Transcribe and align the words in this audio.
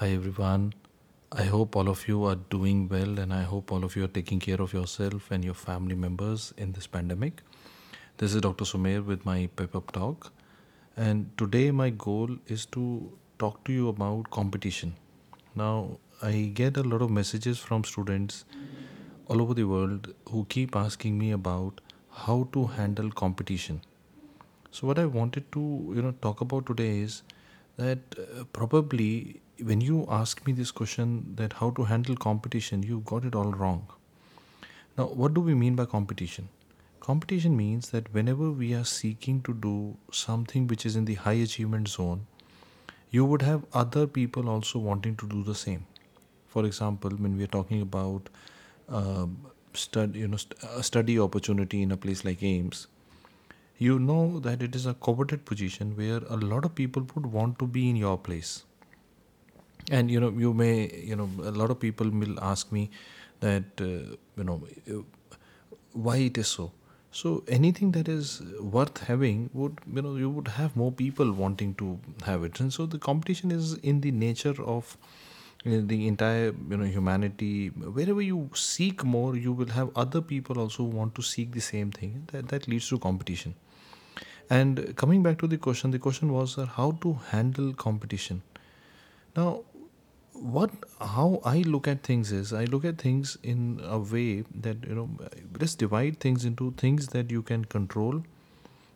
Hi 0.00 0.10
everyone. 0.10 0.74
I 1.32 1.42
hope 1.42 1.74
all 1.74 1.88
of 1.88 2.06
you 2.06 2.22
are 2.22 2.36
doing 2.50 2.88
well 2.88 3.18
and 3.18 3.34
I 3.34 3.42
hope 3.42 3.72
all 3.72 3.84
of 3.84 3.96
you 3.96 4.04
are 4.04 4.12
taking 4.18 4.38
care 4.38 4.60
of 4.62 4.72
yourself 4.72 5.32
and 5.32 5.44
your 5.44 5.54
family 5.54 5.96
members 5.96 6.54
in 6.56 6.70
this 6.70 6.86
pandemic. 6.86 7.42
This 8.18 8.32
is 8.32 8.40
Dr. 8.40 8.64
Sumer 8.64 9.02
with 9.02 9.24
my 9.26 9.48
Pep 9.56 9.74
Up 9.74 9.90
Talk. 9.90 10.32
And 10.96 11.36
today 11.36 11.72
my 11.72 11.90
goal 11.90 12.36
is 12.46 12.64
to 12.76 13.10
talk 13.40 13.64
to 13.64 13.72
you 13.72 13.88
about 13.88 14.30
competition. 14.30 14.94
Now, 15.56 15.98
I 16.22 16.52
get 16.54 16.76
a 16.76 16.84
lot 16.84 17.02
of 17.02 17.10
messages 17.10 17.58
from 17.58 17.82
students 17.82 18.44
all 19.26 19.42
over 19.42 19.52
the 19.52 19.64
world 19.64 20.14
who 20.28 20.46
keep 20.48 20.76
asking 20.76 21.18
me 21.18 21.32
about 21.32 21.80
how 22.12 22.48
to 22.52 22.66
handle 22.66 23.10
competition. 23.10 23.82
So 24.70 24.86
what 24.86 25.00
I 25.00 25.06
wanted 25.06 25.50
to, 25.50 25.92
you 25.96 26.02
know, 26.02 26.14
talk 26.22 26.40
about 26.40 26.66
today 26.66 27.00
is 27.00 27.24
that 27.78 27.98
uh, 28.16 28.44
probably 28.52 29.40
when 29.62 29.80
you 29.80 30.06
ask 30.08 30.46
me 30.46 30.52
this 30.52 30.70
question 30.70 31.34
that 31.36 31.54
how 31.54 31.70
to 31.70 31.84
handle 31.84 32.16
competition, 32.16 32.82
you 32.82 33.00
got 33.06 33.24
it 33.24 33.34
all 33.34 33.52
wrong. 33.52 33.86
Now, 34.96 35.06
what 35.06 35.34
do 35.34 35.40
we 35.40 35.54
mean 35.54 35.74
by 35.76 35.86
competition? 35.86 36.48
Competition 37.00 37.56
means 37.56 37.90
that 37.90 38.12
whenever 38.12 38.50
we 38.50 38.74
are 38.74 38.84
seeking 38.84 39.40
to 39.42 39.54
do 39.54 39.96
something 40.12 40.66
which 40.66 40.84
is 40.84 40.96
in 40.96 41.04
the 41.04 41.14
high 41.14 41.40
achievement 41.46 41.88
zone, 41.88 42.26
you 43.10 43.24
would 43.24 43.42
have 43.42 43.64
other 43.72 44.06
people 44.06 44.48
also 44.48 44.78
wanting 44.78 45.16
to 45.16 45.26
do 45.28 45.42
the 45.42 45.54
same. 45.54 45.86
For 46.48 46.64
example, 46.64 47.10
when 47.10 47.36
we 47.36 47.44
are 47.44 47.54
talking 47.58 47.82
about 47.82 48.28
um, 48.88 49.38
stud, 49.74 50.16
you 50.16 50.28
know, 50.28 50.36
st- 50.36 50.62
a 50.62 50.82
study 50.82 51.18
opportunity 51.18 51.82
in 51.82 51.92
a 51.92 51.96
place 51.96 52.24
like 52.24 52.40
AIIMS, 52.40 52.86
you 53.78 53.98
know 53.98 54.40
that 54.40 54.62
it 54.62 54.74
is 54.76 54.86
a 54.86 54.94
coveted 54.94 55.44
position 55.44 55.96
where 55.96 56.18
a 56.28 56.36
lot 56.36 56.64
of 56.64 56.74
people 56.74 57.06
would 57.14 57.26
want 57.26 57.58
to 57.60 57.66
be 57.66 57.88
in 57.88 57.96
your 57.96 58.18
place 58.18 58.64
and 59.90 60.10
you 60.10 60.20
know 60.20 60.30
you 60.30 60.52
may 60.54 60.90
you 61.12 61.16
know 61.16 61.28
a 61.42 61.50
lot 61.50 61.70
of 61.70 61.80
people 61.80 62.08
will 62.10 62.38
ask 62.40 62.72
me 62.72 62.90
that 63.40 63.64
uh, 63.80 64.16
you 64.36 64.44
know 64.44 64.62
why 65.92 66.16
it 66.16 66.38
is 66.38 66.48
so? 66.48 66.72
So 67.10 67.42
anything 67.48 67.92
that 67.92 68.08
is 68.08 68.42
worth 68.60 68.98
having 69.04 69.50
would 69.54 69.78
you 69.92 70.02
know 70.02 70.16
you 70.16 70.30
would 70.30 70.48
have 70.48 70.76
more 70.76 70.92
people 70.92 71.32
wanting 71.32 71.74
to 71.76 71.98
have 72.24 72.44
it. 72.44 72.60
And 72.60 72.72
so 72.72 72.86
the 72.86 72.98
competition 72.98 73.50
is 73.50 73.74
in 73.74 74.00
the 74.02 74.10
nature 74.10 74.54
of 74.62 74.96
the 75.64 76.06
entire 76.06 76.52
you 76.70 76.76
know 76.76 76.84
humanity. 76.84 77.68
Wherever 77.68 78.20
you 78.20 78.50
seek 78.54 79.04
more 79.04 79.36
you 79.36 79.52
will 79.52 79.68
have 79.78 79.90
other 79.96 80.20
people 80.20 80.58
also 80.58 80.82
want 80.82 81.14
to 81.14 81.22
seek 81.22 81.52
the 81.52 81.60
same 81.60 81.90
thing. 81.90 82.28
That, 82.32 82.48
that 82.48 82.68
leads 82.68 82.88
to 82.90 82.98
competition. 82.98 83.54
And 84.50 84.96
coming 84.96 85.22
back 85.22 85.38
to 85.38 85.46
the 85.46 85.58
question 85.58 85.90
the 85.90 85.98
question 85.98 86.32
was 86.32 86.58
uh, 86.58 86.66
how 86.66 86.92
to 87.02 87.14
handle 87.30 87.72
competition? 87.72 88.42
Now 89.36 89.62
what 90.40 90.70
how 91.00 91.40
i 91.44 91.58
look 91.58 91.88
at 91.88 92.02
things 92.02 92.30
is 92.30 92.52
i 92.52 92.64
look 92.64 92.84
at 92.84 92.98
things 92.98 93.36
in 93.42 93.80
a 93.84 93.98
way 93.98 94.44
that 94.54 94.76
you 94.86 94.94
know 94.94 95.08
let's 95.60 95.74
divide 95.74 96.18
things 96.20 96.44
into 96.44 96.72
things 96.76 97.08
that 97.08 97.30
you 97.30 97.42
can 97.42 97.64
control 97.64 98.22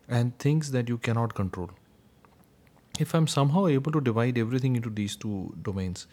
and 0.07 0.37
things 0.39 0.71
that 0.71 0.89
you 0.89 0.97
cannot 0.97 1.33
control. 1.33 1.69
If 2.99 3.15
i'm 3.15 3.27
somehow 3.27 3.67
able 3.67 3.91
to 3.91 4.01
divide 4.01 4.37
everything 4.37 4.75
into 4.75 4.89
these 4.89 5.15
two 5.15 5.53
domains 5.61 6.07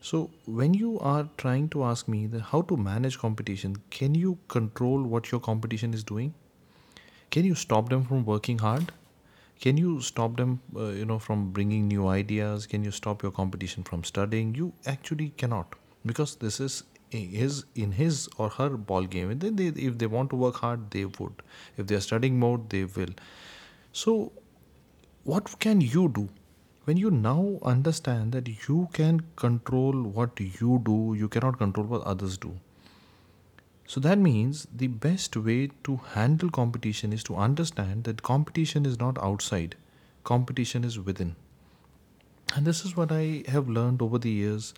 so 0.00 0.30
when 0.46 0.74
you 0.74 0.98
are 0.98 1.28
trying 1.36 1.68
to 1.70 1.84
ask 1.84 2.08
me 2.08 2.28
how 2.50 2.62
to 2.62 2.76
manage 2.76 3.18
competition 3.18 3.76
can 3.90 4.14
you 4.14 4.38
control 4.48 5.02
what 5.02 5.30
your 5.30 5.40
competition 5.40 5.94
is 5.94 6.02
doing? 6.02 6.34
Can 7.30 7.44
you 7.44 7.54
stop 7.54 7.88
them 7.88 8.04
from 8.04 8.24
working 8.24 8.58
hard 8.58 8.92
can 9.62 9.76
you 9.76 10.00
stop 10.00 10.36
them 10.36 10.60
uh, 10.76 10.86
you 11.00 11.04
know 11.08 11.18
from 11.24 11.50
bringing 11.56 11.86
new 11.88 12.08
ideas? 12.08 12.66
Can 12.66 12.84
you 12.84 12.90
stop 12.90 13.22
your 13.22 13.30
competition 13.32 13.84
from 13.84 14.02
studying? 14.02 14.54
You 14.56 14.72
actually 14.92 15.28
cannot 15.42 15.76
because 16.04 16.34
this 16.44 16.58
is 16.58 16.82
his 17.10 17.64
in 17.76 17.92
his 17.92 18.28
or 18.38 18.48
her 18.56 18.70
ball 18.90 19.04
game 19.14 19.30
and 19.30 19.40
then 19.40 19.56
they, 19.56 19.66
if 19.90 19.98
they 19.98 20.06
want 20.06 20.30
to 20.30 20.36
work 20.36 20.56
hard 20.56 20.90
they 20.90 21.04
would. 21.04 21.42
If 21.76 21.86
they 21.86 21.94
are 21.94 22.06
studying 22.08 22.40
more 22.40 22.60
they 22.68 22.84
will. 22.84 23.14
So 23.92 24.32
what 25.22 25.58
can 25.60 25.80
you 25.80 26.08
do? 26.08 26.28
When 26.84 26.96
you 26.96 27.12
now 27.12 27.60
understand 27.62 28.32
that 28.32 28.48
you 28.68 28.88
can 28.92 29.20
control 29.36 30.02
what 30.20 30.40
you 30.40 30.80
do 30.84 31.14
you 31.16 31.28
cannot 31.28 31.58
control 31.58 31.86
what 31.86 32.02
others 32.02 32.36
do 32.36 32.56
so 33.86 34.00
that 34.00 34.18
means 34.18 34.66
the 34.74 34.86
best 34.86 35.36
way 35.36 35.70
to 35.84 35.96
handle 36.14 36.50
competition 36.50 37.12
is 37.12 37.22
to 37.24 37.36
understand 37.36 38.04
that 38.04 38.22
competition 38.22 38.86
is 38.86 38.98
not 38.98 39.22
outside, 39.22 39.76
competition 40.24 40.84
is 40.84 40.98
within. 40.98 41.36
And 42.54 42.66
this 42.66 42.84
is 42.84 42.96
what 42.96 43.10
I 43.10 43.44
have 43.48 43.68
learned 43.68 44.02
over 44.02 44.18
the 44.18 44.30
years 44.30 44.74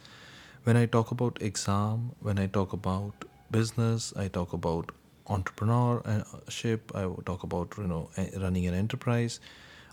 when 0.64 0.76
I 0.76 0.86
talk 0.86 1.10
about 1.10 1.40
exam, 1.42 2.12
when 2.20 2.38
I 2.38 2.46
talk 2.46 2.72
about 2.72 3.24
business, 3.50 4.12
I 4.16 4.28
talk 4.28 4.52
about 4.52 4.92
entrepreneurship, 5.28 6.80
I 6.94 7.22
talk 7.24 7.42
about 7.42 7.74
you 7.78 7.86
know 7.86 8.10
running 8.36 8.66
an 8.66 8.74
enterprise. 8.74 9.40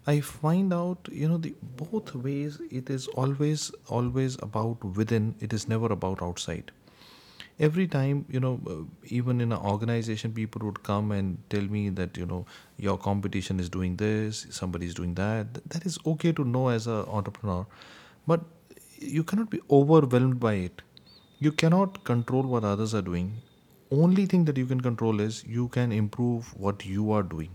I 0.07 0.22
find 0.22 0.73
out 0.73 1.09
you 1.11 1.28
know 1.28 1.38
the 1.38 1.53
both 1.61 2.16
ways 2.16 2.59
it 2.72 2.89
is 2.89 3.07
always 3.07 3.72
always 3.88 4.38
about 4.41 4.83
within. 4.83 5.35
It 5.41 5.53
is 5.53 5.67
never 5.67 5.88
about 5.88 6.22
outside 6.22 6.72
every 7.67 7.85
time 7.88 8.25
you 8.35 8.39
know 8.39 8.59
uh, 8.73 8.75
even 9.17 9.41
in 9.45 9.51
an 9.51 9.59
organization 9.72 10.33
people 10.33 10.61
would 10.66 10.81
come 10.83 11.11
and 11.17 11.38
tell 11.49 11.67
me 11.75 11.89
that 11.99 12.17
you 12.22 12.25
know 12.25 12.45
your 12.77 12.97
competition 12.97 13.59
is 13.59 13.69
doing 13.75 13.95
this 13.97 14.47
somebody 14.49 14.88
is 14.88 14.94
doing 14.94 15.13
that. 15.16 15.53
Th- 15.53 15.66
that 15.75 15.85
is 15.85 15.99
okay 16.05 16.31
to 16.33 16.44
know 16.44 16.69
as 16.69 16.88
an 16.88 17.05
entrepreneur. 17.19 17.66
But 18.27 18.41
you 18.99 19.23
cannot 19.23 19.49
be 19.49 19.61
overwhelmed 19.69 20.39
by 20.39 20.53
it. 20.69 20.81
You 21.39 21.51
cannot 21.51 22.03
control 22.03 22.44
what 22.44 22.63
others 22.63 22.94
are 22.94 23.01
doing. 23.01 23.41
Only 23.91 24.25
thing 24.25 24.45
that 24.45 24.57
you 24.57 24.66
can 24.66 24.81
control 24.81 25.19
is 25.19 25.43
you 25.45 25.67
can 25.69 25.91
improve 25.91 26.53
what 26.57 26.85
you 26.85 27.11
are 27.11 27.23
doing. 27.23 27.49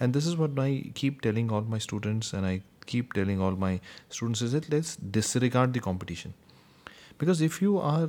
And 0.00 0.14
this 0.14 0.26
is 0.26 0.36
what 0.36 0.58
i 0.64 0.70
keep 0.94 1.20
telling 1.22 1.50
all 1.50 1.62
my 1.76 1.78
students 1.86 2.32
and 2.32 2.46
i 2.46 2.60
keep 2.92 3.12
telling 3.18 3.40
all 3.46 3.56
my 3.64 3.72
students 4.16 4.42
is 4.42 4.52
that 4.52 4.70
let's 4.74 4.96
disregard 5.18 5.72
the 5.74 5.80
competition. 5.80 6.34
Because 7.18 7.40
if 7.42 7.60
you 7.60 7.78
are 7.78 8.08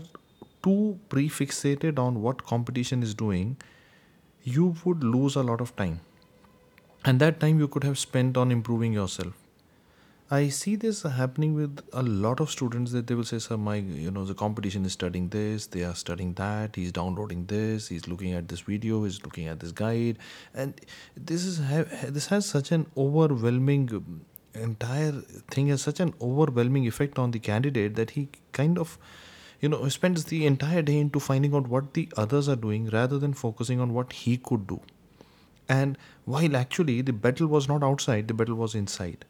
too 0.63 0.99
prefixated 1.09 1.99
on 1.99 2.21
what 2.21 2.43
competition 2.43 3.03
is 3.03 3.13
doing 3.13 3.57
you 4.43 4.75
would 4.85 5.03
lose 5.03 5.35
a 5.35 5.43
lot 5.43 5.61
of 5.61 5.75
time. 5.75 5.99
And 7.05 7.19
that 7.19 7.39
time 7.39 7.59
you 7.59 7.67
could 7.67 7.83
have 7.83 7.97
spent 7.97 8.37
on 8.37 8.51
improving 8.51 8.93
yourself. 8.93 9.33
I 10.31 10.49
see 10.49 10.75
this 10.75 11.01
happening 11.01 11.55
with 11.55 11.81
a 11.91 12.03
lot 12.03 12.39
of 12.39 12.51
students 12.51 12.91
that 12.91 13.07
they 13.07 13.15
will 13.15 13.23
say 13.23 13.39
sir 13.39 13.57
my 13.57 13.77
you 13.77 14.11
know 14.11 14.25
the 14.25 14.35
competition 14.35 14.85
is 14.85 14.91
studying 14.93 15.29
this 15.29 15.65
they 15.65 15.83
are 15.83 15.95
studying 15.95 16.33
that 16.35 16.75
he's 16.75 16.91
downloading 16.91 17.45
this 17.47 17.87
he's 17.87 18.07
looking 18.07 18.33
at 18.33 18.47
this 18.47 18.59
video 18.59 19.03
he's 19.05 19.23
looking 19.23 19.47
at 19.47 19.59
this 19.59 19.71
guide. 19.71 20.19
And 20.53 20.79
this 21.15 21.45
is 21.45 21.59
this 22.19 22.27
has 22.27 22.45
such 22.45 22.71
an 22.71 22.85
overwhelming 22.95 23.89
um, 23.91 24.21
entire 24.53 25.13
thing 25.49 25.67
has 25.69 25.81
such 25.81 25.99
an 25.99 26.13
overwhelming 26.21 26.85
effect 26.85 27.17
on 27.17 27.31
the 27.31 27.39
candidate 27.39 27.95
that 27.95 28.11
he 28.11 28.29
kind 28.51 28.77
of 28.77 28.99
you 29.61 29.69
know 29.69 29.87
spends 29.89 30.25
the 30.25 30.45
entire 30.45 30.81
day 30.81 30.97
into 30.99 31.19
finding 31.19 31.53
out 31.53 31.67
what 31.67 31.93
the 31.93 32.07
others 32.15 32.47
are 32.47 32.55
doing 32.55 32.89
rather 32.89 33.17
than 33.19 33.33
focusing 33.33 33.79
on 33.79 33.93
what 33.93 34.13
he 34.13 34.37
could 34.37 34.67
do. 34.67 34.79
And 35.67 35.97
while 36.25 36.55
actually 36.55 37.01
the 37.01 37.13
battle 37.13 37.47
was 37.47 37.67
not 37.67 37.83
outside 37.83 38.27
the 38.27 38.33
battle 38.33 38.55
was 38.55 38.75
inside. 38.75 39.25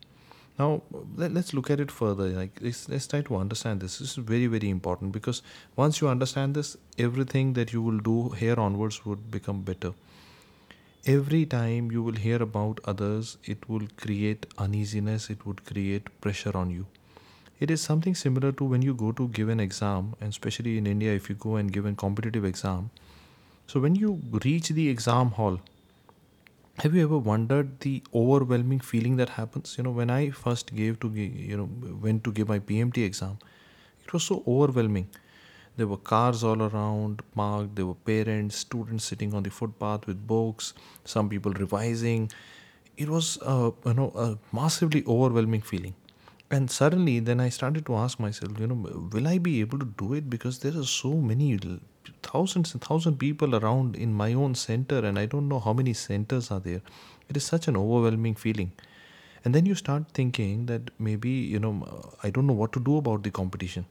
Now 0.57 0.83
let, 1.15 1.35
us 1.37 1.53
look 1.53 1.71
at 1.71 1.79
it 1.79 1.89
further. 1.89 2.27
Like 2.27 2.59
let's, 2.61 2.89
let's 2.89 3.07
try 3.07 3.21
to 3.21 3.37
understand 3.37 3.79
this. 3.79 3.99
This 3.99 4.11
is 4.11 4.15
very 4.17 4.47
very 4.47 4.69
important 4.69 5.11
because 5.13 5.41
once 5.75 6.01
you 6.01 6.07
understand 6.09 6.55
this 6.55 6.77
everything 6.97 7.53
that 7.53 7.73
you 7.73 7.81
will 7.81 7.99
do 7.99 8.29
here 8.29 8.59
onwards 8.59 9.05
would 9.05 9.31
become 9.31 9.61
better. 9.61 9.93
Every 11.05 11.45
time 11.45 11.91
you 11.91 12.03
will 12.03 12.21
hear 12.27 12.41
about 12.43 12.81
others 12.85 13.37
it 13.45 13.67
will 13.67 13.87
create 13.97 14.45
uneasiness 14.57 15.29
it 15.29 15.45
would 15.45 15.65
create 15.65 16.09
pressure 16.21 16.55
on 16.55 16.69
you 16.69 16.85
it 17.59 17.69
is 17.69 17.81
something 17.81 18.15
similar 18.15 18.51
to 18.53 18.63
when 18.63 18.81
you 18.81 18.93
go 18.93 19.11
to 19.11 19.27
give 19.27 19.49
an 19.49 19.59
exam, 19.59 20.15
and 20.21 20.29
especially 20.29 20.77
in 20.77 20.87
India, 20.87 21.13
if 21.13 21.29
you 21.29 21.35
go 21.35 21.57
and 21.57 21.71
give 21.73 21.85
a 21.85 21.91
competitive 21.93 22.45
exam. 22.45 22.89
So, 23.67 23.79
when 23.79 23.95
you 23.95 24.21
reach 24.45 24.69
the 24.69 24.87
exam 24.89 25.31
hall, 25.31 25.59
have 26.77 26.95
you 26.95 27.03
ever 27.03 27.17
wondered 27.17 27.81
the 27.81 28.01
overwhelming 28.15 28.79
feeling 28.79 29.17
that 29.17 29.29
happens? 29.29 29.75
You 29.77 29.83
know, 29.83 29.91
when 29.91 30.09
I 30.09 30.29
first 30.29 30.73
gave 30.73 30.99
to, 31.01 31.09
you 31.09 31.57
know, 31.57 31.69
went 32.01 32.23
to 32.23 32.31
give 32.31 32.47
my 32.47 32.59
PMT 32.59 33.03
exam, 33.03 33.37
it 34.05 34.13
was 34.13 34.23
so 34.23 34.41
overwhelming. 34.47 35.09
There 35.75 35.87
were 35.87 35.97
cars 35.97 36.43
all 36.43 36.61
around 36.63 37.21
parked, 37.35 37.75
there 37.75 37.85
were 37.85 37.93
parents, 37.95 38.55
students 38.55 39.03
sitting 39.03 39.33
on 39.33 39.43
the 39.43 39.49
footpath 39.49 40.07
with 40.07 40.25
books, 40.25 40.73
some 41.03 41.27
people 41.27 41.51
revising. 41.51 42.31
It 42.95 43.09
was, 43.09 43.37
uh, 43.41 43.71
you 43.85 43.93
know, 43.93 44.11
a 44.15 44.37
massively 44.55 45.03
overwhelming 45.05 45.61
feeling 45.61 45.95
and 46.51 46.71
suddenly 46.71 47.19
then 47.19 47.39
i 47.39 47.49
started 47.55 47.85
to 47.85 47.95
ask 47.95 48.19
myself 48.19 48.59
you 48.59 48.67
know 48.69 49.09
will 49.13 49.27
i 49.27 49.37
be 49.37 49.59
able 49.61 49.79
to 49.79 49.85
do 49.85 50.13
it? 50.13 50.29
Because 50.29 50.59
there 50.59 50.77
are 50.77 50.83
so 50.83 51.13
many 51.13 51.59
thousands 52.23 52.73
and 52.73 52.81
thousands 52.81 53.17
people 53.17 53.55
around 53.55 53.95
in 53.95 54.13
my 54.13 54.33
own 54.33 54.55
center 54.55 54.99
and 55.09 55.19
i 55.19 55.25
don't 55.25 55.47
know 55.47 55.59
how 55.59 55.73
many 55.73 55.93
centers 55.93 56.49
are 56.51 56.59
there. 56.59 56.81
It 57.29 57.37
is 57.37 57.43
such 57.43 57.67
an 57.67 57.77
overwhelming 57.77 58.33
feeling. 58.33 58.71
And 59.45 59.53
then 59.53 59.67
you 59.67 59.75
start 59.75 60.05
thinking 60.13 60.65
that 60.65 60.89
maybe 60.97 61.29
you 61.29 61.59
know 61.59 61.73
i 62.23 62.31
don't 62.31 62.47
know 62.47 62.59
what 62.61 62.73
to 62.73 62.79
do 62.79 62.97
about 62.97 63.23
the 63.23 63.31
competition. 63.31 63.85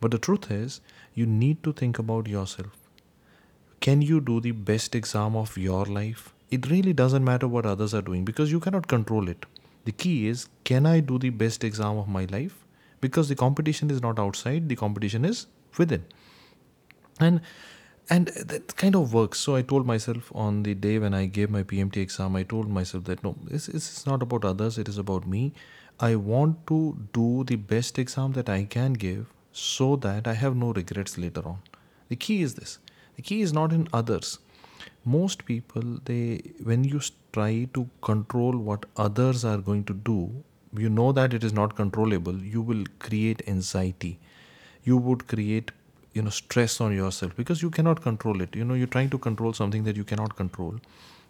But 0.00 0.12
the 0.12 0.18
truth 0.18 0.50
is 0.50 0.80
you 1.14 1.26
need 1.26 1.62
to 1.64 1.72
think 1.72 1.98
about 1.98 2.28
yourself. 2.28 2.78
Can 3.80 4.00
you 4.00 4.20
do 4.20 4.40
the 4.40 4.52
best 4.52 4.94
exam 4.94 5.34
of 5.34 5.58
your 5.58 5.84
life? 5.86 6.32
It 6.50 6.70
really 6.70 6.92
doesn't 6.92 7.24
matter 7.24 7.48
what 7.48 7.66
others 7.66 7.94
are 7.94 8.02
doing 8.02 8.24
because 8.24 8.52
you 8.52 8.60
cannot 8.60 8.86
control 8.86 9.28
it 9.28 9.44
the 9.84 9.92
key 9.92 10.28
is 10.28 10.48
can 10.64 10.86
i 10.86 11.00
do 11.00 11.18
the 11.18 11.30
best 11.30 11.64
exam 11.64 11.98
of 11.98 12.08
my 12.08 12.24
life? 12.26 12.64
Because 13.00 13.28
the 13.28 13.34
competition 13.34 13.90
is 13.90 14.00
not 14.00 14.18
outside 14.18 14.68
the 14.68 14.76
competition 14.76 15.24
is 15.24 15.46
within. 15.78 16.04
And 17.20 17.40
and 18.10 18.28
that 18.28 18.76
kind 18.76 18.94
of 18.94 19.14
works. 19.14 19.40
So 19.40 19.56
i 19.56 19.62
told 19.62 19.86
myself 19.86 20.30
on 20.34 20.62
the 20.62 20.74
day 20.74 20.98
when 20.98 21.14
i 21.14 21.26
gave 21.26 21.50
my 21.50 21.62
pmt 21.62 21.96
exam 21.96 22.36
i 22.36 22.42
told 22.42 22.68
myself 22.68 23.04
that 23.04 23.22
no 23.24 23.34
this, 23.44 23.68
is 23.68 24.06
not 24.06 24.22
about 24.22 24.44
others 24.44 24.78
it 24.78 24.88
is 24.88 24.98
about 24.98 25.26
me. 25.26 25.52
I 26.00 26.16
want 26.16 26.66
to 26.66 26.96
do 27.12 27.44
the 27.44 27.56
best 27.56 27.98
exam 27.98 28.32
that 28.32 28.48
i 28.48 28.64
can 28.64 28.94
give 28.94 29.32
so 29.52 29.94
that 29.96 30.26
i 30.26 30.34
have 30.34 30.56
no 30.56 30.72
regrets 30.72 31.18
later 31.18 31.46
on. 31.46 31.60
The 32.08 32.16
key 32.16 32.42
is 32.42 32.54
this. 32.54 32.78
The 33.16 33.22
key 33.22 33.42
is 33.42 33.52
not 33.52 33.72
in 33.72 33.88
others 33.92 34.38
most 35.04 35.44
people 35.44 35.82
they 36.04 36.40
when 36.62 36.84
you 36.84 37.00
try 37.32 37.68
to 37.74 37.88
control 38.02 38.56
what 38.56 38.86
others 38.96 39.44
are 39.44 39.58
going 39.58 39.84
to 39.84 39.94
do 39.94 40.18
you 40.76 40.88
know 40.88 41.12
that 41.12 41.34
it 41.34 41.44
is 41.44 41.52
not 41.52 41.76
controllable 41.76 42.36
you 42.36 42.60
will 42.60 42.84
create 42.98 43.42
anxiety. 43.46 44.18
You 44.84 44.96
would 44.96 45.26
create 45.28 45.70
you 46.12 46.22
know 46.22 46.30
stress 46.30 46.80
on 46.80 46.94
yourself 46.94 47.36
because 47.36 47.62
you 47.62 47.70
cannot 47.70 48.02
control 48.02 48.40
it. 48.40 48.54
You 48.56 48.64
know 48.64 48.74
you're 48.74 48.94
trying 48.94 49.10
to 49.10 49.18
control 49.18 49.52
something 49.52 49.84
that 49.84 49.96
you 49.96 50.04
cannot 50.04 50.36
control. 50.36 50.76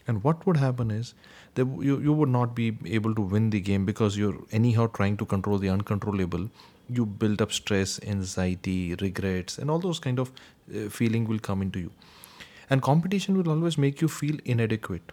And 0.07 0.23
what 0.23 0.47
would 0.47 0.59
happen 0.59 0.91
is 0.91 1.15
that 1.55 1.67
you, 1.67 1.99
you 1.99 2.13
would 2.13 2.29
not 2.29 2.55
be 2.55 2.77
able 2.85 3.15
to 3.15 3.23
win 3.23 3.51
the 3.51 3.61
game 3.61 3.87
because 3.87 4.19
you're 4.19 4.37
anyhow 4.53 4.87
trying 4.89 5.17
to 5.19 5.25
control 5.25 5.59
the 5.59 5.71
uncontrollable. 5.71 6.51
You 6.89 7.07
build 7.07 7.41
up 7.41 7.53
stress 7.53 7.99
anxiety 8.07 8.95
regrets 8.97 9.59
and 9.59 9.71
all 9.71 9.79
those 9.79 9.99
kind 9.99 10.19
of 10.19 10.31
uh, 10.75 10.91
feeling 10.91 11.27
will 11.27 11.39
come 11.39 11.63
into 11.63 11.79
you 11.79 11.91
and 12.71 12.83
competition 12.83 13.37
will 13.37 13.51
always 13.51 13.77
make 13.79 14.01
you 14.01 14.09
feel 14.09 14.39
inadequate 14.45 15.13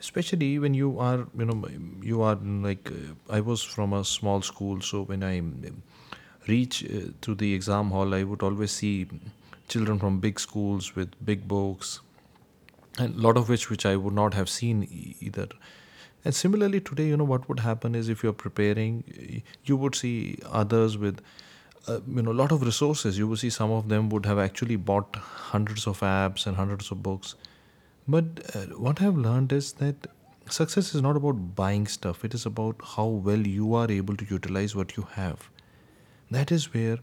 especially 0.00 0.58
when 0.58 0.74
you 0.74 0.98
are 0.98 1.26
you 1.38 1.44
know 1.44 1.62
you 2.10 2.22
are 2.22 2.36
like 2.68 2.90
uh, 2.90 3.38
i 3.38 3.40
was 3.40 3.62
from 3.62 3.92
a 3.92 4.04
small 4.04 4.42
school 4.42 4.80
so 4.80 5.02
when 5.02 5.22
i 5.22 5.34
reach 6.48 6.84
uh, 6.84 7.10
to 7.20 7.34
the 7.34 7.54
exam 7.54 7.90
hall, 7.90 8.14
I 8.14 8.22
would 8.24 8.42
always 8.42 8.72
see 8.72 9.08
children 9.68 9.98
from 9.98 10.20
big 10.20 10.40
schools 10.40 10.94
with 10.96 11.12
big 11.24 11.46
books, 11.46 12.00
and 12.98 13.14
a 13.14 13.18
lot 13.18 13.36
of 13.36 13.48
which 13.48 13.70
which 13.70 13.86
I 13.86 13.96
would 13.96 14.14
not 14.14 14.34
have 14.34 14.48
seen 14.48 14.88
either. 15.20 15.48
And 16.24 16.34
similarly, 16.34 16.80
today, 16.80 17.06
you 17.08 17.16
know, 17.16 17.24
what 17.24 17.48
would 17.48 17.60
happen 17.60 17.94
is 17.94 18.08
if 18.08 18.22
you're 18.22 18.40
preparing, 18.44 19.42
you 19.64 19.76
would 19.76 19.94
see 19.94 20.38
others 20.44 20.98
with, 20.98 21.22
uh, 21.90 22.00
you 22.06 22.22
know, 22.22 22.32
a 22.32 22.40
lot 22.40 22.52
of 22.52 22.62
resources. 22.62 23.18
You 23.18 23.26
will 23.26 23.36
see 23.36 23.50
some 23.50 23.70
of 23.70 23.88
them 23.88 24.08
would 24.10 24.26
have 24.26 24.38
actually 24.38 24.76
bought 24.76 25.16
hundreds 25.16 25.86
of 25.86 26.00
apps 26.00 26.46
and 26.46 26.56
hundreds 26.56 26.90
of 26.90 27.02
books. 27.02 27.34
But 28.06 28.24
uh, 28.54 28.66
what 28.86 29.02
I've 29.02 29.16
learned 29.16 29.52
is 29.52 29.72
that 29.74 30.06
success 30.48 30.94
is 30.94 31.02
not 31.02 31.16
about 31.16 31.54
buying 31.54 31.86
stuff, 31.86 32.24
it 32.24 32.34
is 32.34 32.46
about 32.46 32.76
how 32.94 33.06
well 33.06 33.46
you 33.46 33.74
are 33.74 33.90
able 33.90 34.16
to 34.16 34.24
utilize 34.24 34.74
what 34.76 34.96
you 34.96 35.06
have. 35.12 35.48
That 36.30 36.52
is 36.52 36.72
where 36.74 36.98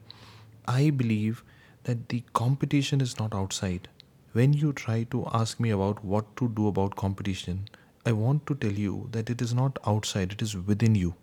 I 0.68 0.90
believe 0.90 1.44
that 1.84 2.10
the 2.10 2.24
competition 2.34 3.02
is 3.02 3.18
not 3.20 3.34
outside. 3.34 3.90
When 4.34 4.54
you 4.54 4.74
try 4.74 5.04
to 5.12 5.28
ask 5.34 5.60
me 5.60 5.70
about 5.72 6.04
what 6.04 6.36
to 6.38 6.50
do 6.50 6.68
about 6.68 6.96
competition, 6.96 7.68
I 8.06 8.12
want 8.12 8.46
to 8.48 8.56
tell 8.56 8.72
you 8.72 9.10
that 9.12 9.30
it 9.30 9.42
is 9.42 9.54
not 9.54 9.80
outside, 9.86 10.32
it 10.34 10.42
is 10.42 10.56
within 10.56 10.96
you. 10.96 11.16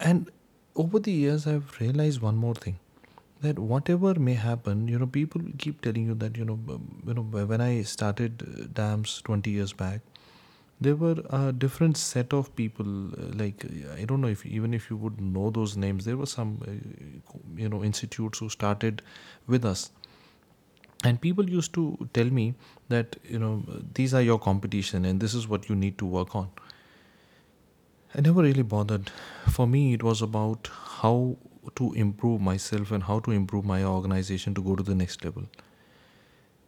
And 0.00 0.30
over 0.78 0.98
the 0.98 1.12
years, 1.12 1.46
I've 1.46 1.80
realized 1.80 2.20
one 2.22 2.36
more 2.36 2.54
thing 2.54 2.78
that 3.42 3.58
whatever 3.58 4.14
may 4.14 4.34
happen, 4.34 4.88
you 4.88 4.98
know, 4.98 5.06
people 5.06 5.40
keep 5.58 5.80
telling 5.80 6.06
you 6.06 6.14
that, 6.14 6.36
you 6.36 6.44
know, 6.44 6.58
you 7.06 7.14
know, 7.14 7.22
when 7.22 7.60
I 7.60 7.82
started 7.82 8.42
uh, 8.42 8.66
DAMS 8.72 9.22
20 9.24 9.50
years 9.50 9.72
back, 9.72 10.00
there 10.80 10.96
were 10.96 11.16
a 11.30 11.52
different 11.52 11.96
set 11.96 12.32
of 12.32 12.54
people 12.54 13.08
uh, 13.08 13.30
like 13.34 13.64
i 14.00 14.04
don't 14.04 14.20
know 14.20 14.28
if 14.28 14.46
even 14.46 14.72
if 14.72 14.88
you 14.90 14.96
would 14.96 15.20
know 15.20 15.50
those 15.50 15.76
names 15.76 16.04
there 16.04 16.16
were 16.16 16.30
some 16.32 16.52
uh, 16.68 16.70
you 17.56 17.68
know 17.68 17.82
institutes 17.82 18.38
who 18.38 18.48
started 18.48 19.02
with 19.46 19.64
us. 19.64 19.90
And 21.04 21.20
people 21.20 21.48
used 21.48 21.72
to 21.74 22.08
tell 22.12 22.24
me 22.26 22.54
that 22.88 23.16
you 23.24 23.38
know 23.38 23.62
these 23.94 24.14
are 24.14 24.22
your 24.22 24.38
competition 24.38 25.04
and 25.04 25.20
this 25.20 25.34
is 25.34 25.46
what 25.48 25.68
you 25.68 25.76
need 25.76 25.98
to 25.98 26.06
work 26.06 26.34
on 26.34 26.48
i 28.14 28.20
never 28.20 28.42
really 28.42 28.62
bothered. 28.62 29.10
For 29.50 29.66
me 29.66 29.92
it 29.94 30.02
was 30.02 30.22
about 30.22 30.70
how 31.00 31.36
to 31.76 31.92
improve 31.92 32.40
myself 32.40 32.90
and 32.90 33.02
how 33.02 33.20
to 33.20 33.30
improve 33.30 33.64
my 33.64 33.84
organization 33.84 34.54
to 34.54 34.62
go 34.62 34.76
to 34.76 34.82
the 34.82 34.94
next 34.94 35.24
level. 35.24 35.44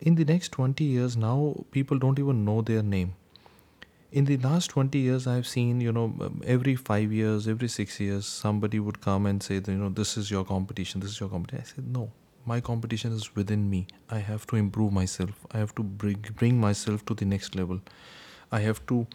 In 0.00 0.14
the 0.14 0.24
next 0.24 0.52
20 0.52 0.84
years 0.84 1.16
now 1.16 1.64
people 1.70 1.98
don't 1.98 2.18
even 2.18 2.44
know 2.44 2.60
their 2.62 2.82
name. 2.82 3.14
In 4.12 4.24
the 4.24 4.36
last 4.38 4.70
20 4.70 4.98
years 4.98 5.26
i've 5.26 5.46
seen 5.46 5.80
you 5.80 5.92
know 5.92 6.06
um, 6.20 6.42
every 6.44 6.74
5 6.74 7.12
years 7.12 7.46
every 7.46 7.68
6 7.68 8.00
years 8.00 8.26
somebody 8.26 8.80
would 8.80 9.00
come 9.00 9.26
and 9.26 9.42
say 9.42 9.60
you 9.66 9.76
know 9.82 9.88
this 9.88 10.16
is 10.16 10.32
your 10.32 10.44
competition 10.44 11.00
this 11.00 11.10
is 11.10 11.20
your 11.20 11.28
competition 11.28 11.64
i 11.64 11.74
said 11.74 11.86
no. 12.00 12.10
My 12.46 12.60
competition 12.60 13.12
is 13.12 13.34
within 13.36 13.68
me. 13.70 13.86
I 14.10 14.18
have 14.18 14.46
to 14.48 14.56
improve 14.56 14.92
myself. 14.92 15.46
I 15.52 15.58
have 15.58 15.74
to 15.74 15.82
bring 15.82 16.24
bring 16.40 16.58
myself 16.60 17.04
to 17.10 17.14
the 17.14 17.26
next 17.32 17.54
level. 17.54 17.80
I 18.50 18.60
have 18.60 18.84
to 18.86 19.06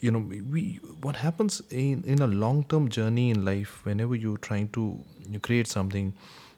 you 0.00 0.10
know 0.10 0.24
we 0.54 0.80
what 1.02 1.16
happens 1.16 1.60
in 1.70 2.02
in 2.04 2.22
a 2.22 2.26
long 2.26 2.64
term 2.64 2.88
journey 2.88 3.30
in 3.30 3.44
life 3.44 3.84
whenever 3.84 4.14
you're 4.14 4.38
trying 4.38 4.68
to 4.68 4.98
you 5.28 5.40
create 5.40 5.66
something 5.66 6.12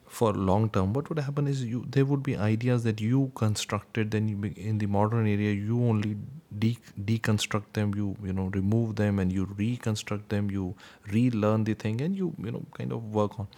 for 0.09 0.33
long 0.33 0.69
term 0.71 0.93
what 0.93 1.09
would 1.09 1.19
happen 1.19 1.47
is 1.47 1.65
you 1.65 1.85
there 1.97 2.05
would 2.05 2.23
be 2.23 2.37
ideas 2.37 2.85
that 2.85 3.01
you 3.01 3.31
constructed 3.35 4.11
then 4.11 4.29
you, 4.29 4.53
in 4.57 4.79
the 4.79 4.87
modern 4.87 5.27
area 5.27 5.53
you 5.53 5.81
only 5.85 6.17
de- 6.59 6.79
deconstruct 7.05 7.73
them 7.73 7.95
you 7.95 8.17
you 8.25 8.33
know 8.33 8.47
remove 8.55 8.95
them 8.97 9.19
and 9.19 9.33
you 9.33 9.45
reconstruct 9.59 10.29
them 10.29 10.51
you 10.51 10.75
relearn 11.13 11.65
the 11.65 11.75
thing 11.75 12.01
and 12.01 12.17
you 12.17 12.33
you 12.43 12.51
know 12.51 12.63
kind 12.77 12.93
of 12.93 13.05
work 13.15 13.39
on. 13.41 13.49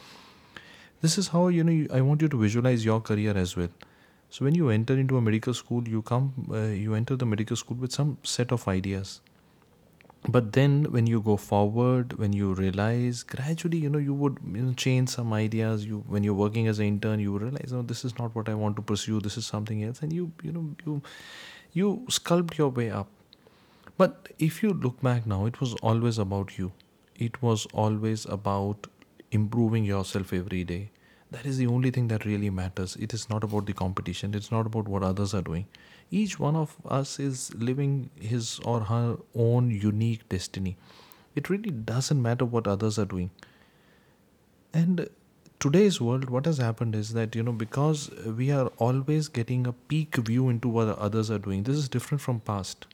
This 1.01 1.17
is 1.17 1.29
how 1.29 1.47
you 1.49 1.63
know 1.63 1.87
i 1.97 2.01
want 2.01 2.23
you 2.23 2.29
to 2.29 2.39
visualize 2.39 2.85
your 2.85 3.01
career 3.01 3.37
as 3.37 3.57
well. 3.57 3.69
So 4.31 4.45
when 4.45 4.55
you 4.55 4.69
enter 4.71 4.95
into 4.99 5.17
a 5.17 5.21
medical 5.21 5.55
school 5.55 5.87
you 5.89 6.03
come 6.03 6.33
uh, 6.53 6.75
you 6.85 6.95
enter 6.95 7.17
the 7.17 7.27
medical 7.27 7.57
school 7.57 7.77
with 7.77 7.93
some 7.93 8.19
set 8.23 8.53
of 8.53 8.67
ideas 8.69 9.21
but 10.27 10.53
then 10.53 10.85
when 10.91 11.07
you 11.07 11.21
go 11.21 11.37
forward 11.37 12.15
when 12.19 12.33
you 12.33 12.53
realize 12.55 13.23
gradually 13.23 13.79
you 13.79 13.89
know 13.89 13.99
you 13.99 14.13
would 14.13 14.39
you 14.53 14.63
know, 14.63 14.73
change 14.73 15.09
some 15.09 15.33
ideas. 15.33 15.85
You 15.87 16.05
when 16.07 16.25
you're 16.25 16.35
working 16.35 16.67
as 16.67 16.79
an 16.79 16.87
intern 16.87 17.21
you 17.21 17.39
realize 17.39 17.73
oh 17.73 17.83
this 17.83 18.05
is 18.05 18.19
not 18.19 18.35
what 18.35 18.49
i 18.49 18.55
want 18.55 18.77
to 18.77 18.83
pursue. 18.83 19.21
This 19.21 19.37
is 19.37 19.47
something 19.47 19.85
else. 19.85 20.03
And 20.03 20.13
you 20.13 20.33
you 20.43 20.53
know 20.53 20.75
you 20.85 21.03
you 21.73 22.07
sculpt 22.09 22.59
your 22.59 22.69
way 22.71 22.91
up. 22.91 23.09
But 23.97 24.31
if 24.39 24.63
you 24.63 24.73
look 24.73 25.01
back 25.03 25.27
now 25.27 25.47
it 25.47 25.61
was 25.61 25.75
always 25.75 26.19
about 26.19 26.59
you. 26.59 26.73
It 27.17 27.43
was 27.43 27.67
always 27.73 28.27
about 28.27 28.87
improving 29.31 29.85
yourself 29.85 30.33
every 30.33 30.65
day 30.65 30.91
that 31.31 31.45
is 31.45 31.59
the 31.59 31.67
only 31.67 31.91
thing 31.91 32.09
that 32.09 32.25
really 32.25 32.51
matters 32.51 32.97
it 32.97 33.13
is 33.13 33.29
not 33.29 33.45
about 33.45 33.67
the 33.67 33.73
competition 33.73 34.35
it's 34.35 34.51
not 34.51 34.67
about 34.67 34.89
what 34.89 35.03
others 35.03 35.35
are 35.35 35.43
doing 35.43 35.67
each 36.11 36.39
one 36.39 36.57
of 36.57 36.77
us 36.87 37.19
is 37.19 37.55
living 37.55 38.11
his 38.19 38.61
or 38.65 38.81
her 38.81 39.19
own 39.35 39.71
unique 39.71 40.29
destiny. 40.29 40.77
It 41.35 41.51
really 41.51 41.71
doesn't 41.71 42.21
matter 42.21 42.45
what 42.45 42.67
others 42.67 42.99
are 42.99 43.05
doing. 43.05 43.31
And 44.73 45.09
today's 45.61 46.01
world, 46.01 46.31
what 46.31 46.47
has 46.47 46.59
happened 46.59 46.95
is 46.95 47.13
that, 47.13 47.35
you 47.35 47.43
know, 47.43 47.53
because 47.53 48.11
we 48.25 48.51
are 48.51 48.69
always 48.79 49.29
getting 49.29 49.67
a 49.67 49.73
peek 49.73 50.17
view 50.17 50.49
into 50.49 50.69
what 50.69 50.89
others 50.99 51.31
are 51.31 51.39
doing, 51.39 51.63
this 51.65 51.77
is 51.77 51.89
different 51.89 52.21
from 52.23 52.41
past. 52.41 52.87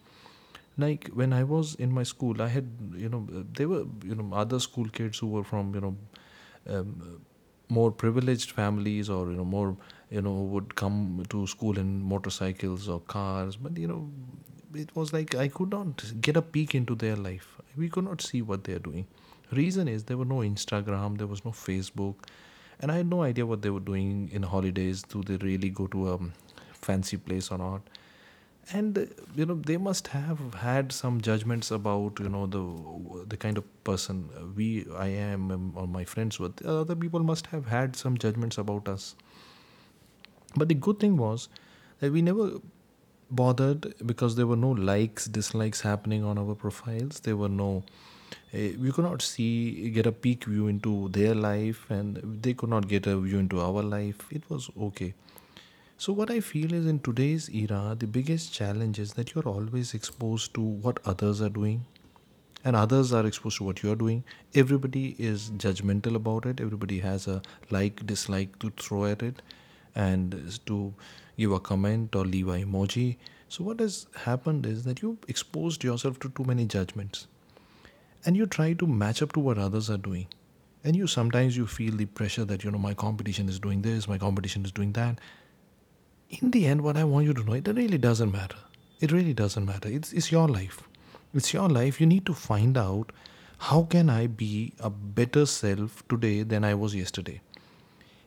Like 0.76 1.08
when 1.14 1.32
I 1.32 1.44
was 1.44 1.76
in 1.76 1.92
my 1.92 2.02
school, 2.02 2.42
I 2.42 2.48
had, 2.48 2.68
you 2.96 3.08
know, 3.08 3.26
there 3.54 3.68
were, 3.68 3.84
you 4.04 4.16
know, 4.16 4.34
other 4.34 4.58
school 4.58 4.88
kids 4.88 5.18
who 5.18 5.28
were 5.28 5.44
from, 5.44 5.72
you 5.74 5.80
know, 5.80 5.96
um, 6.68 7.20
more 7.68 7.90
privileged 7.90 8.50
families 8.50 9.08
or, 9.08 9.30
you 9.30 9.36
know, 9.36 9.44
more 9.44 9.76
you 10.10 10.22
know 10.22 10.32
would 10.54 10.74
come 10.74 11.24
to 11.28 11.46
school 11.46 11.78
in 11.78 12.02
motorcycles 12.02 12.88
or 12.88 13.00
cars. 13.00 13.56
But 13.56 13.78
you 13.78 13.88
know 13.88 14.10
it 14.74 14.94
was 14.96 15.12
like 15.12 15.34
i 15.36 15.46
could 15.46 15.70
not 15.70 16.04
get 16.20 16.36
a 16.36 16.42
peek 16.42 16.74
into 16.74 16.94
their 16.94 17.16
life. 17.16 17.48
We 17.76 17.88
could 17.88 18.04
not 18.04 18.22
see 18.22 18.42
what 18.42 18.64
they're 18.64 18.78
doing. 18.78 19.06
Reason 19.52 19.88
is 19.88 20.04
there 20.04 20.16
were 20.16 20.24
no 20.24 20.38
instagram 20.50 21.18
there 21.18 21.26
was 21.26 21.44
no 21.44 21.50
facebook. 21.50 22.14
And 22.80 22.92
i 22.92 22.96
had 22.96 23.08
no 23.08 23.22
idea 23.22 23.46
what 23.46 23.62
they 23.62 23.70
were 23.70 23.86
doing 23.90 24.30
in 24.32 24.42
holidays. 24.42 25.02
Do 25.02 25.22
they 25.22 25.36
really 25.36 25.70
go 25.70 25.86
to 25.88 26.08
a 26.12 26.18
fancy 26.72 27.16
place 27.16 27.50
or 27.50 27.58
not 27.58 27.82
and 28.72 28.98
you 29.36 29.44
know 29.46 29.54
they 29.54 29.76
must 29.76 30.08
have 30.08 30.38
had 30.54 30.92
some 30.92 31.20
judgments 31.20 31.70
about 31.70 32.18
you 32.20 32.28
know 32.28 32.46
the 32.46 32.62
the 33.28 33.36
kind 33.36 33.58
of 33.58 33.64
person 33.84 34.28
we 34.56 34.86
i 34.96 35.06
am 35.06 35.72
or 35.76 35.86
my 35.86 36.04
friends 36.04 36.38
were 36.40 36.50
other 36.64 36.96
people 36.96 37.20
must 37.32 37.48
have 37.48 37.66
had 37.66 37.94
some 37.96 38.16
judgments 38.16 38.56
about 38.58 38.88
us 38.88 39.14
but 40.56 40.68
the 40.68 40.74
good 40.74 40.98
thing 41.00 41.16
was 41.16 41.48
that 42.00 42.12
we 42.12 42.22
never 42.22 42.60
bothered 43.30 43.94
because 44.06 44.36
there 44.36 44.46
were 44.46 44.56
no 44.56 44.70
likes, 44.70 45.26
dislikes 45.26 45.80
happening 45.80 46.24
on 46.24 46.38
our 46.38 46.54
profiles. 46.54 47.20
There 47.28 47.36
were 47.36 47.54
no 47.64 47.72
Uh, 48.58 48.68
we 48.82 48.90
could 48.94 49.04
not 49.04 49.22
see 49.24 49.90
get 49.94 50.06
a 50.08 50.12
peek 50.24 50.44
view 50.52 50.66
into 50.72 50.92
their 51.16 51.34
life, 51.44 51.80
and 51.96 52.18
they 52.44 52.52
could 52.60 52.70
not 52.74 52.86
get 52.92 53.06
a 53.12 53.14
view 53.24 53.38
into 53.44 53.60
our 53.66 53.82
life. 53.92 54.20
It 54.38 54.48
was 54.52 54.68
okay. 54.88 55.08
So 55.96 56.12
what 56.12 56.30
I 56.30 56.40
feel 56.40 56.72
is 56.74 56.86
in 56.86 56.98
today's 57.00 57.48
era, 57.50 57.96
the 57.98 58.06
biggest 58.06 58.52
challenge 58.52 58.98
is 58.98 59.12
that 59.14 59.34
you're 59.34 59.48
always 59.48 59.94
exposed 59.94 60.54
to 60.54 60.60
what 60.60 60.98
others 61.04 61.40
are 61.40 61.48
doing, 61.48 61.84
and 62.64 62.76
others 62.76 63.12
are 63.12 63.26
exposed 63.26 63.58
to 63.58 63.64
what 63.64 63.82
you're 63.82 63.96
doing. 63.96 64.24
Everybody 64.54 65.14
is 65.18 65.50
judgmental 65.50 66.16
about 66.16 66.46
it. 66.46 66.60
Everybody 66.60 66.98
has 67.00 67.26
a 67.26 67.42
like, 67.70 68.04
dislike 68.06 68.58
to 68.60 68.70
throw 68.70 69.06
at 69.06 69.22
it, 69.22 69.42
and 69.94 70.58
to 70.66 70.94
give 71.38 71.52
a 71.52 71.60
comment 71.60 72.14
or 72.14 72.24
leave 72.24 72.48
a 72.48 72.52
emoji. 72.52 73.16
So 73.48 73.64
what 73.64 73.80
has 73.80 74.06
happened 74.24 74.66
is 74.66 74.84
that 74.84 75.00
you've 75.02 75.18
exposed 75.28 75.84
yourself 75.84 76.18
to 76.20 76.28
too 76.30 76.44
many 76.44 76.66
judgments 76.66 77.28
and 78.26 78.36
you 78.36 78.46
try 78.46 78.72
to 78.72 78.86
match 78.86 79.22
up 79.22 79.32
to 79.32 79.40
what 79.40 79.58
others 79.58 79.90
are 79.90 79.98
doing 79.98 80.26
and 80.82 80.96
you 80.96 81.06
sometimes 81.06 81.56
you 81.56 81.66
feel 81.66 81.94
the 81.94 82.06
pressure 82.06 82.44
that 82.44 82.64
you 82.64 82.70
know 82.70 82.78
my 82.78 82.94
competition 82.94 83.48
is 83.48 83.58
doing 83.58 83.82
this 83.82 84.08
my 84.08 84.18
competition 84.18 84.64
is 84.64 84.72
doing 84.72 84.92
that 84.92 85.18
in 86.40 86.50
the 86.50 86.66
end 86.66 86.82
what 86.82 86.96
i 86.96 87.04
want 87.04 87.26
you 87.26 87.34
to 87.34 87.44
know 87.44 87.52
it 87.52 87.66
really 87.68 87.98
doesn't 87.98 88.32
matter. 88.32 88.56
It 89.00 89.12
really 89.12 89.34
doesn't 89.34 89.66
matter. 89.66 89.88
It's, 89.88 90.12
it's 90.12 90.32
your 90.32 90.48
life. 90.48 90.82
It's 91.34 91.52
your 91.52 91.68
life. 91.68 92.00
You 92.00 92.06
need 92.06 92.24
to 92.26 92.32
find 92.32 92.78
out 92.78 93.12
how 93.58 93.82
can 93.82 94.08
i 94.08 94.26
be 94.26 94.72
a 94.80 94.90
better 94.90 95.46
self 95.46 96.06
today 96.08 96.42
than 96.42 96.64
i 96.64 96.74
was 96.74 96.94
yesterday? 96.94 97.40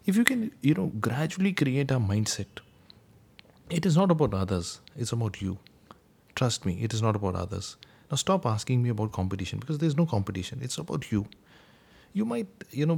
If 0.06 0.16
you 0.16 0.24
can 0.24 0.52
you 0.62 0.74
know 0.74 0.88
gradually 1.00 1.54
create 1.54 1.92
a 1.92 2.00
mindset 2.00 2.62
it 3.70 3.86
is 3.86 3.98
not 3.98 4.12
about 4.12 4.34
others. 4.34 4.80
It's 4.96 5.12
about 5.12 5.42
you. 5.42 5.58
Trust 6.36 6.66
me 6.66 6.82
it 6.82 6.94
is 6.94 7.02
not 7.02 7.16
about 7.16 7.36
others. 7.36 7.76
Now 8.10 8.16
stop 8.16 8.46
asking 8.46 8.82
me 8.84 8.90
about 8.90 9.12
competition 9.12 9.60
because 9.60 9.80
there's 9.80 9.98
no 9.98 10.06
competition. 10.06 10.60
It's 10.62 10.78
about 10.78 11.12
you. 11.12 11.28
You 12.18 12.26
might, 12.26 12.48
you 12.72 12.86
know, 12.92 12.98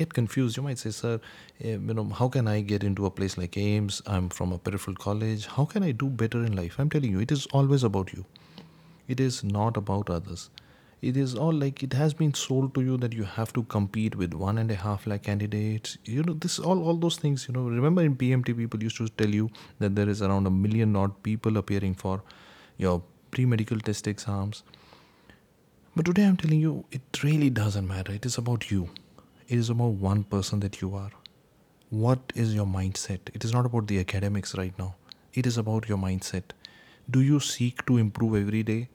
get 0.00 0.14
confused. 0.18 0.56
You 0.58 0.64
might 0.68 0.80
say, 0.84 0.90
"Sir, 0.98 1.12
eh, 1.60 1.76
you 1.90 1.94
know, 1.98 2.04
how 2.20 2.28
can 2.36 2.48
I 2.54 2.56
get 2.72 2.84
into 2.88 3.06
a 3.06 3.12
place 3.20 3.36
like 3.42 3.58
AIIMS? 3.64 4.00
I'm 4.16 4.28
from 4.38 4.52
a 4.56 4.58
peripheral 4.68 4.96
college. 5.04 5.46
How 5.58 5.64
can 5.74 5.86
I 5.88 5.92
do 6.04 6.10
better 6.24 6.42
in 6.50 6.56
life?" 6.62 6.78
I'm 6.84 6.90
telling 6.96 7.16
you, 7.16 7.24
it 7.28 7.34
is 7.38 7.46
always 7.60 7.86
about 7.90 8.12
you. 8.18 8.24
It 9.14 9.20
is 9.28 9.42
not 9.44 9.80
about 9.82 10.10
others. 10.18 10.50
It 11.10 11.16
is 11.22 11.34
all 11.46 11.52
like 11.62 11.82
it 11.86 11.92
has 12.00 12.14
been 12.20 12.34
sold 12.42 12.74
to 12.76 12.82
you 12.82 12.96
that 13.06 13.16
you 13.20 13.24
have 13.36 13.52
to 13.56 13.62
compete 13.74 14.14
with 14.16 14.34
one 14.42 14.58
and 14.62 14.70
a 14.70 14.76
half 14.82 15.06
lakh 15.12 15.24
candidates. 15.30 15.98
You 16.04 16.22
know, 16.28 16.34
this 16.44 16.58
all 16.58 16.84
all 16.92 17.02
those 17.06 17.18
things. 17.24 17.46
You 17.48 17.54
know, 17.56 17.64
remember 17.80 18.06
in 18.10 18.16
PMT 18.22 18.56
people 18.62 18.86
used 18.88 18.96
to 19.02 19.08
tell 19.22 19.34
you 19.40 19.50
that 19.84 19.96
there 20.00 20.08
is 20.14 20.22
around 20.28 20.46
a 20.46 20.54
million 20.62 20.96
odd 21.04 21.18
people 21.28 21.62
appearing 21.64 21.94
for 22.06 22.16
your 22.86 22.96
pre 23.36 23.44
medical 23.54 23.84
test 23.90 24.08
exams. 24.14 24.62
But 25.96 26.06
today 26.06 26.24
I'm 26.24 26.36
telling 26.36 26.58
you, 26.58 26.86
it 26.90 27.22
really 27.22 27.50
doesn't 27.50 27.86
matter. 27.86 28.12
It 28.12 28.26
is 28.26 28.36
about 28.36 28.68
you, 28.68 28.90
it 29.46 29.56
is 29.56 29.70
about 29.70 29.92
one 29.92 30.24
person 30.24 30.58
that 30.58 30.80
you 30.80 30.92
are. 30.96 31.12
What 31.88 32.32
is 32.34 32.52
your 32.52 32.66
mindset? 32.66 33.20
It 33.32 33.44
is 33.44 33.52
not 33.52 33.64
about 33.64 33.86
the 33.86 34.00
academics 34.00 34.56
right 34.56 34.76
now, 34.76 34.96
it 35.34 35.46
is 35.46 35.56
about 35.56 35.88
your 35.88 35.96
mindset. 35.96 36.50
Do 37.08 37.20
you 37.20 37.38
seek 37.38 37.86
to 37.86 37.96
improve 37.96 38.34
every 38.34 38.64
day? 38.64 38.88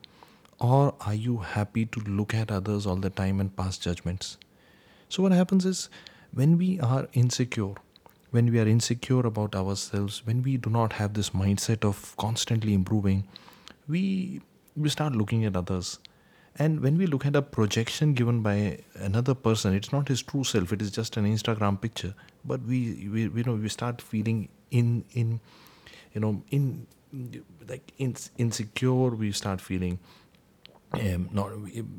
Or 0.58 0.94
are 1.00 1.14
you 1.14 1.38
happy 1.38 1.86
to 1.86 2.00
look 2.00 2.34
at 2.34 2.50
others 2.50 2.84
all 2.84 2.96
the 2.96 3.08
time 3.08 3.40
and 3.40 3.56
pass 3.56 3.78
judgments? 3.78 4.36
So, 5.08 5.22
what 5.22 5.32
happens 5.32 5.64
is 5.64 5.88
when 6.34 6.58
we 6.58 6.80
are 6.80 7.08
insecure, 7.14 7.76
when 8.30 8.52
we 8.52 8.60
are 8.60 8.68
insecure 8.68 9.20
about 9.20 9.54
ourselves, 9.54 10.26
when 10.26 10.42
we 10.42 10.58
do 10.58 10.68
not 10.68 10.92
have 10.94 11.14
this 11.14 11.30
mindset 11.30 11.82
of 11.82 12.14
constantly 12.18 12.74
improving, 12.74 13.26
we 13.88 14.42
we 14.76 14.90
start 14.90 15.14
looking 15.14 15.46
at 15.46 15.56
others 15.56 15.98
and 16.58 16.80
when 16.80 16.98
we 16.98 17.06
look 17.06 17.24
at 17.26 17.36
a 17.36 17.42
projection 17.42 18.12
given 18.12 18.42
by 18.42 18.78
another 18.94 19.34
person 19.34 19.74
it's 19.74 19.92
not 19.92 20.08
his 20.08 20.22
true 20.22 20.44
self 20.44 20.72
it 20.72 20.82
is 20.82 20.90
just 20.90 21.16
an 21.16 21.24
instagram 21.24 21.80
picture. 21.80 22.14
But 22.44 22.62
we 22.62 23.08
we 23.12 23.22
you 23.22 23.44
know 23.44 23.54
we 23.54 23.68
start 23.68 24.02
feeling 24.02 24.48
in 24.70 25.04
in 25.12 25.40
you 26.14 26.20
know 26.20 26.42
in 26.50 26.86
like 27.68 27.92
in, 27.98 28.16
insecure 28.38 29.10
we 29.10 29.32
start 29.32 29.60
feeling 29.60 29.98
um, 30.92 31.28
not 31.30 31.52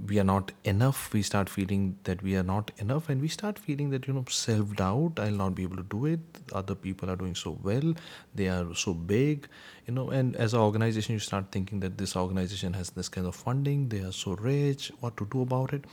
we 0.08 0.20
are 0.20 0.24
not 0.24 0.52
enough. 0.66 1.14
We 1.14 1.22
start 1.22 1.48
feeling 1.48 1.98
that 2.04 2.22
we 2.22 2.36
are 2.36 2.44
not 2.44 2.72
enough 2.78 3.08
and 3.08 3.22
we 3.22 3.30
start 3.30 3.58
feeling 3.58 3.90
that 3.92 4.06
you 4.06 4.14
know 4.14 4.26
self 4.30 4.76
doubt 4.76 5.14
i'll 5.18 5.32
not 5.32 5.56
be 5.56 5.64
able 5.64 5.78
to 5.78 5.84
do 5.84 6.06
it. 6.06 6.20
Other 6.52 6.76
people 6.76 7.10
are 7.10 7.16
doing 7.16 7.34
so 7.34 7.58
well. 7.64 7.94
They 8.36 8.50
are 8.50 8.76
so 8.76 8.94
big 8.94 9.48
you 9.88 9.94
know 9.94 10.10
and 10.10 10.36
as 10.36 10.54
an 10.54 10.60
organization 10.60 11.14
you 11.14 11.20
start 11.20 11.52
thinking 11.52 11.80
that 11.80 11.98
this 11.98 12.18
organization 12.18 12.74
has 12.74 12.90
this 12.90 13.08
kind 13.08 13.28
of 13.28 13.36
funding. 13.36 13.88
They 13.88 14.00
are 14.00 14.12
so 14.12 14.34
rich. 14.34 14.92
What 15.00 15.16
to 15.18 15.28
do 15.32 15.42
about 15.42 15.74
it? 15.74 15.86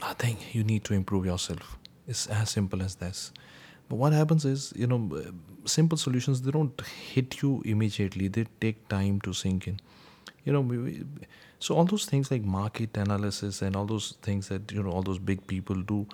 Nothing. 0.00 0.38
You 0.52 0.64
need 0.64 0.84
to 0.84 0.94
improve 0.94 1.26
yourself. 1.26 1.76
It's 2.08 2.26
as 2.26 2.48
simple 2.48 2.80
as 2.80 2.94
this. 2.94 3.32
But 3.90 3.96
what 3.96 4.14
happens 4.14 4.46
is 4.46 4.72
you 4.74 4.86
know 4.86 5.22
simple 5.66 5.98
solutions 5.98 6.40
they 6.40 6.52
don't 6.52 6.80
hit 6.80 7.42
you 7.42 7.60
immediately. 7.66 8.28
They 8.28 8.46
take 8.62 8.88
time 8.88 9.20
to 9.22 9.34
sink 9.34 9.68
in 9.68 9.78
you 10.50 10.56
know 10.56 10.60
we, 10.60 11.04
so 11.60 11.76
all 11.76 11.84
those 11.84 12.06
things 12.06 12.30
like 12.30 12.42
market 12.54 12.96
analysis 12.96 13.62
and 13.62 13.76
all 13.76 13.86
those 13.86 14.14
things 14.22 14.48
that 14.48 14.72
you 14.72 14.82
know 14.82 14.90
all 14.90 15.02
those 15.02 15.20
big 15.30 15.46
people 15.46 15.76
do 15.92 16.06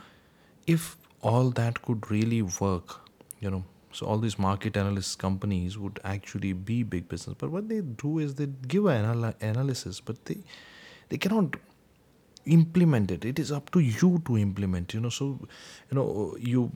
if 0.67 0.97
all 1.23 1.51
that 1.63 1.81
could 1.83 2.11
really 2.11 2.43
work 2.43 3.01
you 3.41 3.51
know 3.51 3.65
so 3.97 4.07
all 4.07 4.19
these 4.19 4.39
market 4.39 4.77
analyst 4.77 5.19
companies 5.19 5.79
would 5.79 6.01
actually 6.05 6.53
be 6.53 6.83
big 6.83 7.09
business. 7.09 7.37
But 7.39 7.51
what 7.51 7.71
they 7.71 7.81
do 7.81 8.19
is 8.19 8.35
they 8.35 8.47
give 8.69 8.85
an 8.87 9.07
anal- 9.07 9.33
analysis 9.41 10.01
but 10.01 10.23
they 10.27 10.37
they 11.09 11.17
cannot 11.17 11.57
implement 12.45 13.11
it. 13.11 13.25
It 13.25 13.39
is 13.39 13.51
up 13.51 13.71
to 13.71 13.81
you 13.81 14.23
to 14.27 14.37
implement 14.37 14.93
you 14.93 15.01
know. 15.01 15.09
So 15.09 15.49
you 15.91 15.97
know 15.99 16.37
you 16.39 16.71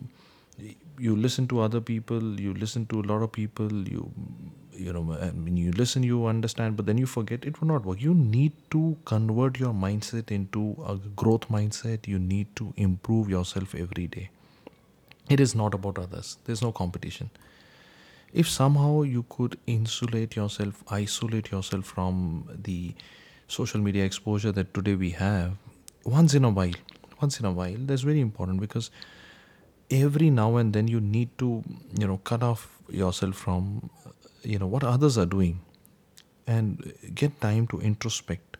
you 0.99 1.15
listen 1.15 1.47
to 1.49 1.61
other 1.61 1.81
people 1.81 2.41
you 2.41 2.55
listen 2.55 2.87
to 2.87 3.01
a 3.01 3.07
lot 3.13 3.23
of 3.23 3.33
people 3.33 3.71
you 3.89 4.11
you 4.73 4.93
know 4.93 5.03
when 5.03 5.57
you 5.57 5.73
listen 5.73 6.03
you 6.03 6.27
understand 6.27 6.77
but 6.77 6.87
then 6.87 6.99
you 6.99 7.07
forget 7.07 7.45
it 7.45 7.61
will 7.61 7.69
not 7.69 7.85
work. 7.85 8.01
You 8.01 8.15
need 8.15 8.53
to 8.71 8.97
convert 9.05 9.59
your 9.59 9.73
mindset 9.73 10.31
into 10.31 10.77
a 10.87 10.97
growth 10.97 11.49
mindset. 11.49 12.07
You 12.07 12.19
need 12.19 12.55
to 12.57 12.73
improve 12.77 13.29
yourself 13.29 13.75
every 13.75 14.07
day. 14.07 14.31
It 15.29 15.41
is 15.41 15.55
not 15.55 15.75
about 15.75 15.99
others. 15.99 16.39
There's 16.45 16.63
no 16.63 16.73
competition. 16.73 17.31
If 18.33 18.49
somehow 18.49 19.03
you 19.03 19.25
could 19.29 19.59
insulate 19.67 20.37
yourself 20.37 20.85
isolate 20.89 21.51
yourself 21.51 21.85
from 21.85 22.49
the 22.63 22.95
social 23.49 23.81
media 23.81 24.05
exposure 24.05 24.53
that 24.53 24.73
today 24.73 24.95
we 24.95 25.11
have 25.11 25.53
once 26.05 26.35
in 26.35 26.45
a 26.45 26.51
while 26.51 26.73
once 27.21 27.41
in 27.41 27.47
a 27.47 27.51
while 27.51 27.77
that's 27.81 28.03
very 28.03 28.21
important 28.21 28.61
because 28.61 28.91
every 29.91 30.31
now 30.31 30.57
and 30.57 30.73
then 30.73 30.87
you 30.87 31.01
need 31.01 31.37
to 31.39 31.65
you 31.99 32.07
know 32.07 32.19
cut 32.19 32.43
off 32.43 32.69
yourself 32.89 33.35
from 33.35 33.91
you 34.43 34.59
know 34.59 34.67
what 34.67 34.85
others 34.85 35.19
are 35.19 35.27
doing. 35.27 35.61
And 36.47 36.93
get 37.15 37.41
time 37.41 37.67
to 37.69 37.79
introspect. 37.79 38.57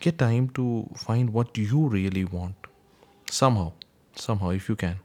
Get 0.00 0.18
time 0.18 0.50
to 0.50 0.88
find 0.94 1.32
what 1.32 1.56
you 1.56 1.86
really 1.88 2.24
want. 2.24 2.54
Somehow 3.30 3.72
somehow 4.20 4.50
if 4.50 4.68
you 4.68 4.76
can. 4.76 4.98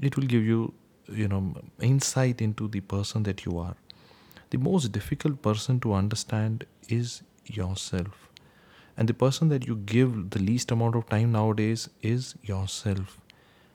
It 0.00 0.16
will 0.16 0.26
give 0.26 0.44
you 0.44 0.74
you 1.08 1.28
know 1.28 1.54
insight 1.80 2.40
into 2.40 2.68
the 2.68 2.80
person 2.80 3.22
that 3.24 3.44
you 3.44 3.58
are. 3.58 3.74
The 4.50 4.58
most 4.58 4.92
difficult 4.92 5.40
person 5.42 5.80
to 5.80 5.94
understand 5.94 6.66
is 6.88 7.22
yourself. 7.46 8.28
And 8.96 9.08
the 9.08 9.14
person 9.14 9.48
that 9.48 9.66
you 9.66 9.76
give 9.76 10.30
the 10.30 10.38
least 10.38 10.70
amount 10.70 10.96
of 10.96 11.08
time 11.08 11.32
nowadays 11.32 11.88
is 12.02 12.34
yourself. 12.42 13.18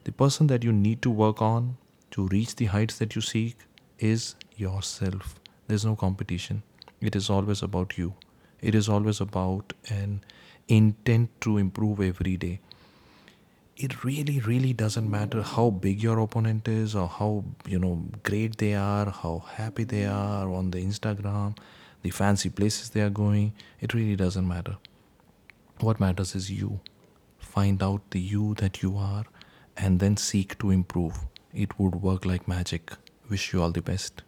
The 0.03 0.11
person 0.11 0.47
that 0.47 0.63
you 0.63 0.71
need 0.71 1.01
to 1.01 1.09
work 1.09 1.41
on 1.41 1.77
to 2.11 2.27
reach 2.27 2.55
the 2.55 2.65
heights 2.65 2.99
that 2.99 3.15
you 3.15 3.21
seek 3.21 3.57
is 3.99 4.35
yourself. 4.55 5.39
There's 5.67 5.85
no 5.85 5.95
competition. 5.95 6.63
It 7.01 7.15
is 7.15 7.29
always 7.29 7.61
about 7.61 7.97
you. 7.97 8.13
It 8.61 8.73
is 8.73 8.87
always 8.89 9.19
about 9.21 9.73
an 9.89 10.23
intent 10.67 11.29
to 11.41 11.57
improve 11.57 12.01
every 12.01 12.37
day. 12.37 12.59
It 13.75 14.03
really, 14.03 14.39
really 14.39 14.73
doesn't 14.73 15.09
matter 15.09 15.41
how 15.43 15.69
big 15.69 16.01
your 16.01 16.19
opponent 16.19 16.67
is 16.67 16.95
or 16.95 17.07
how 17.07 17.43
you 17.67 17.77
know 17.77 18.03
great 18.23 18.57
they 18.57 18.73
are, 18.73 19.09
how 19.09 19.43
happy 19.55 19.83
they 19.83 20.05
are 20.05 20.49
on 20.51 20.71
the 20.71 20.79
Instagram, 20.83 21.55
the 22.01 22.09
fancy 22.09 22.49
places 22.49 22.89
they 22.89 23.01
are 23.01 23.11
going. 23.11 23.53
It 23.79 23.93
really 23.93 24.15
doesn't 24.15 24.47
matter. 24.47 24.77
What 25.79 25.99
matters 25.99 26.33
is 26.33 26.49
you. 26.49 26.79
Find 27.37 27.83
out 27.83 28.01
the 28.11 28.19
you 28.19 28.55
that 28.55 28.81
you 28.81 28.97
are 28.97 29.25
and 29.75 29.99
then 29.99 30.17
seek 30.17 30.57
to 30.59 30.71
improve. 30.71 31.19
It 31.53 31.77
would 31.77 32.01
work 32.01 32.25
like 32.25 32.47
magic. 32.47 32.93
Wish 33.29 33.53
you 33.53 33.61
all 33.61 33.71
the 33.71 33.81
best. 33.81 34.23